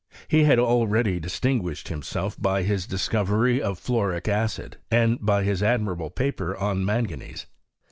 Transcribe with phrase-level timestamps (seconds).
[0.27, 6.09] He had already distinguished himself by his discovery of fluoric acid, and by his admirable
[6.09, 7.45] paper on manganese.